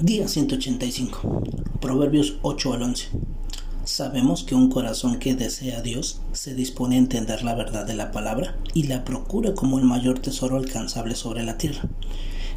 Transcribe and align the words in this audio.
Día 0.00 0.28
185. 0.28 1.42
Proverbios 1.80 2.36
8 2.42 2.74
al 2.74 2.82
11. 2.82 3.08
Sabemos 3.84 4.44
que 4.44 4.54
un 4.54 4.68
corazón 4.68 5.18
que 5.18 5.34
desea 5.34 5.78
a 5.78 5.82
Dios 5.82 6.20
se 6.32 6.54
dispone 6.54 6.96
a 6.96 6.98
entender 6.98 7.42
la 7.42 7.54
verdad 7.54 7.86
de 7.86 7.94
la 7.94 8.10
palabra 8.10 8.58
y 8.74 8.82
la 8.82 9.06
procura 9.06 9.54
como 9.54 9.78
el 9.78 9.86
mayor 9.86 10.18
tesoro 10.18 10.58
alcanzable 10.58 11.14
sobre 11.14 11.44
la 11.44 11.56
tierra. 11.56 11.88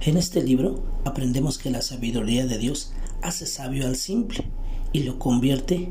En 0.01 0.17
este 0.17 0.43
libro 0.43 0.83
aprendemos 1.05 1.57
que 1.57 1.71
la 1.71 1.81
sabiduría 1.81 2.45
de 2.45 2.57
Dios 2.57 2.91
hace 3.21 3.45
sabio 3.45 3.87
al 3.87 3.95
simple 3.95 4.43
y 4.91 5.03
lo 5.03 5.17
convierte 5.17 5.87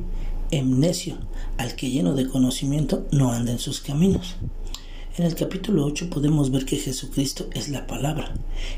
en 0.50 0.80
necio 0.80 1.16
al 1.56 1.76
que 1.76 1.88
lleno 1.88 2.14
de 2.14 2.28
conocimiento 2.28 3.06
no 3.10 3.32
anda 3.32 3.52
en 3.52 3.58
sus 3.58 3.80
caminos. 3.80 4.36
En 5.16 5.24
el 5.24 5.34
capítulo 5.34 5.86
8 5.86 6.10
podemos 6.10 6.50
ver 6.50 6.66
que 6.66 6.76
Jesucristo 6.76 7.48
es 7.54 7.70
la 7.70 7.86
palabra. 7.86 8.34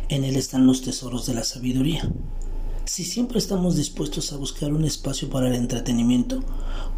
En 0.09 0.23
él 0.23 0.37
están 0.37 0.69
los 0.69 0.83
tesoros 0.83 1.27
de 1.27 1.35
la 1.35 1.43
sabiduría. 1.43 2.09
Si 2.93 3.05
siempre 3.05 3.39
estamos 3.39 3.77
dispuestos 3.77 4.33
a 4.33 4.37
buscar 4.37 4.73
un 4.73 4.85
espacio 4.85 5.31
para 5.31 5.47
el 5.47 5.55
entretenimiento, 5.55 6.43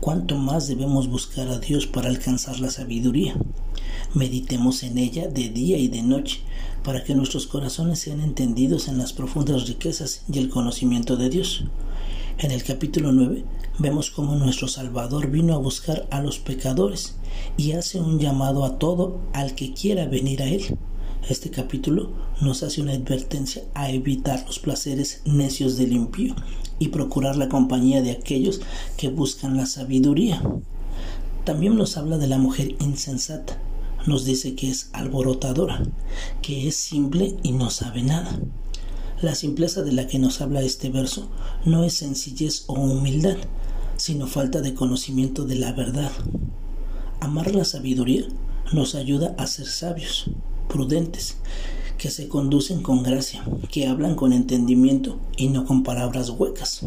¿cuánto 0.01 0.39
más 0.39 0.67
debemos 0.67 1.07
buscar 1.07 1.49
a 1.49 1.59
Dios 1.59 1.87
para 1.87 2.09
alcanzar 2.09 2.61
la 2.61 2.71
sabiduría? 2.71 3.37
Meditemos 4.15 4.85
en 4.85 4.97
ella 4.97 5.29
de 5.29 5.51
día 5.51 5.77
y 5.77 5.89
de 5.89 6.01
noche, 6.01 6.41
para 6.83 7.05
que 7.05 7.15
nuestros 7.15 7.47
corazones 7.47 7.99
sean 7.99 8.23
entendidos 8.23 8.89
en 8.89 8.97
las 8.97 9.13
profundas 9.13 9.69
riquezas 9.69 10.25
y 10.33 10.39
el 10.39 10.49
conocimiento 10.49 11.19
de 11.19 11.29
Dios. 11.29 11.65
En 12.39 12.53
el 12.53 12.65
capítulo 12.65 13.13
9 13.13 13.45
vemos 13.79 14.11
cómo 14.11 14.35
nuestro 14.37 14.69
Salvador 14.69 15.31
vino 15.31 15.53
a 15.53 15.59
buscar 15.59 16.09
a 16.11 16.23
los 16.23 16.39
pecadores 16.39 17.17
y 17.59 17.73
hace 17.73 18.01
un 18.01 18.19
llamado 18.19 18.65
a 18.65 18.79
todo 18.79 19.21
al 19.35 19.55
que 19.55 19.75
quiera 19.75 20.07
venir 20.07 20.41
a 20.41 20.47
Él. 20.47 20.79
Este 21.29 21.51
capítulo 21.51 22.11
nos 22.41 22.65
hace 22.65 22.83
una 22.83 22.95
advertencia 22.95 23.63
a 23.75 23.91
evitar 23.91 24.45
los 24.45 24.59
placeres 24.59 25.23
necios 25.25 25.77
del 25.77 25.93
impío 25.93 26.35
y 26.81 26.89
procurar 26.89 27.37
la 27.37 27.49
compañía 27.49 28.03
de 28.03 28.11
aquellos 28.11 28.61
que 28.97 29.09
buscan 29.09 29.57
la 29.57 29.67
sabiduría. 29.67 30.43
También 31.45 31.77
nos 31.77 31.97
habla 31.97 32.19
de 32.19 32.27
la 32.27 32.39
mujer 32.39 32.75
insensata. 32.81 33.63
Nos 34.05 34.25
dice 34.25 34.57
que 34.57 34.69
es 34.69 34.91
alborotadora, 34.93 35.85
que 36.43 36.67
es 36.67 36.75
simple 36.75 37.37
y 37.45 37.53
no 37.53 37.71
sabe 37.71 38.03
nada. 38.03 38.41
La 39.21 39.37
simpleza 39.37 39.83
de 39.83 39.93
la 39.93 40.09
que 40.09 40.19
nos 40.19 40.41
habla 40.41 40.63
este 40.63 40.91
verso 40.91 41.31
no 41.65 41.85
es 41.85 41.95
sencillez 41.95 42.65
o 42.67 42.75
humildad, 42.75 43.37
sino 43.97 44.27
falta 44.27 44.61
de 44.61 44.75
conocimiento 44.75 45.45
de 45.45 45.55
la 45.55 45.73
verdad. 45.73 46.11
Amar 47.21 47.55
la 47.55 47.65
sabiduría 47.65 48.25
nos 48.73 48.97
ayuda 48.97 49.37
a 49.39 49.47
ser 49.47 49.67
sabios 49.67 50.29
prudentes, 50.73 51.37
que 51.99 52.11
se 52.11 52.27
conducen 52.27 52.83
con 52.83 53.03
gracia, 53.03 53.45
que 53.71 53.87
hablan 53.87 54.17
con 54.17 54.33
entendimiento 54.33 55.21
y 55.37 55.49
no 55.49 55.65
con 55.65 55.85
palabras 55.85 56.31
huecas. 56.31 56.85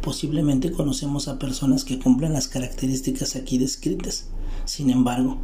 Posiblemente 0.00 0.72
conocemos 0.72 1.28
a 1.28 1.38
personas 1.38 1.84
que 1.84 1.98
cumplen 1.98 2.32
las 2.32 2.48
características 2.48 3.36
aquí 3.36 3.58
descritas. 3.58 4.28
Sin 4.64 4.88
embargo, 4.88 5.38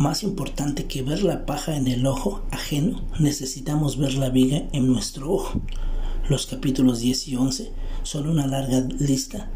más 0.00 0.22
importante 0.22 0.86
que 0.86 1.02
ver 1.02 1.22
la 1.22 1.46
paja 1.46 1.76
en 1.76 1.86
el 1.86 2.06
ojo 2.06 2.42
ajeno, 2.50 3.02
necesitamos 3.20 3.98
ver 3.98 4.14
la 4.14 4.30
viga 4.30 4.68
en 4.72 4.86
nuestro 4.86 5.30
ojo. 5.30 5.60
Los 6.28 6.46
capítulos 6.46 7.00
10 7.00 7.28
y 7.28 7.36
11 7.36 7.72
son 8.02 8.28
una 8.28 8.46
larga 8.46 8.80
lista 8.98 9.50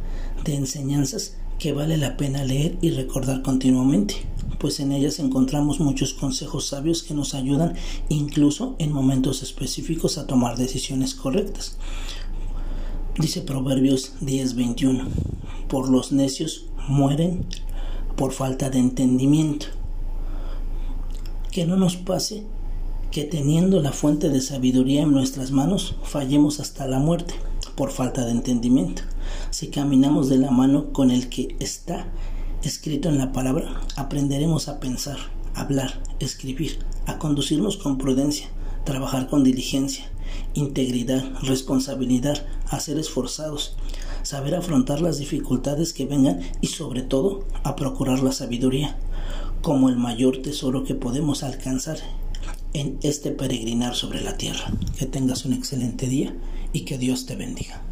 de 0.45 0.55
enseñanzas 0.55 1.37
que 1.59 1.73
vale 1.73 1.97
la 1.97 2.17
pena 2.17 2.45
leer 2.45 2.77
y 2.83 2.91
recordar 2.91 3.43
continuamente 3.43 4.15
pues 4.59 4.81
en 4.81 4.93
ellas 4.93 5.19
encontramos 5.19 5.81
muchos 5.81 6.15
consejos 6.15 6.67
sabios 6.67 7.03
que 7.03 7.15
nos 7.15 7.35
ayudan 7.35 7.75
incluso 8.09 8.75
en 8.79 8.93
momentos 8.93 9.43
específicos 9.43 10.19
a 10.19 10.27
tomar 10.27 10.57
decisiones 10.57 11.15
correctas. 11.15 11.77
Dice 13.19 13.41
Proverbios 13.41 14.13
10:21, 14.21 15.09
por 15.69 15.89
los 15.89 16.13
necios 16.13 16.67
mueren 16.89 17.47
por 18.17 18.33
falta 18.33 18.71
de 18.71 18.79
entendimiento. 18.79 19.67
Que 21.51 21.67
no 21.67 21.77
nos 21.77 21.97
pase 21.97 22.45
que 23.11 23.25
teniendo 23.25 23.81
la 23.81 23.93
fuente 23.93 24.29
de 24.29 24.41
sabiduría 24.41 25.03
en 25.03 25.13
nuestras 25.13 25.51
manos 25.51 25.97
fallemos 26.03 26.61
hasta 26.61 26.87
la 26.87 26.99
muerte 26.99 27.35
por 27.77 27.91
falta 27.91 28.25
de 28.25 28.33
entendimiento. 28.33 29.03
Si 29.51 29.69
caminamos 29.69 30.29
de 30.29 30.39
la 30.39 30.51
mano 30.51 30.93
con 30.93 31.11
el 31.11 31.29
que 31.29 31.57
está 31.59 32.09
escrito 32.63 33.09
en 33.09 33.19
la 33.19 33.33
palabra, 33.33 33.81
aprenderemos 33.97 34.69
a 34.69 34.81
pensar, 34.81 35.19
hablar, 35.55 36.03
escribir, 36.19 36.79
a 37.07 37.19
conducirnos 37.19 37.77
con 37.77 37.99
prudencia, 37.99 38.49
trabajar 38.85 39.29
con 39.29 39.45
diligencia, 39.45 40.11
integridad, 40.55 41.25
responsabilidad, 41.43 42.47
a 42.69 42.81
ser 42.81 42.99
esforzados, 42.99 43.77
saber 44.23 44.55
afrontar 44.55 45.01
las 45.01 45.19
dificultades 45.19 45.93
que 45.93 46.07
vengan 46.07 46.41
y 46.61 46.69
sobre 46.69 47.03
todo 47.03 47.47
a 47.63 47.77
procurar 47.77 48.21
la 48.23 48.33
sabiduría 48.33 48.97
como 49.63 49.89
el 49.89 49.97
mayor 49.97 50.43
tesoro 50.43 50.85
que 50.85 50.95
podemos 50.95 51.43
alcanzar 51.43 51.99
en 52.73 52.99
este 53.03 53.31
peregrinar 53.31 53.95
sobre 53.95 54.21
la 54.21 54.37
tierra. 54.37 54.73
Que 54.99 55.07
tengas 55.07 55.45
un 55.45 55.53
excelente 55.53 56.07
día 56.07 56.37
y 56.73 56.81
que 56.81 56.99
Dios 56.99 57.27
te 57.27 57.37
bendiga. 57.37 57.83